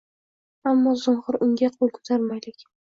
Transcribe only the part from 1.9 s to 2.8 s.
ko‘tarmaylik.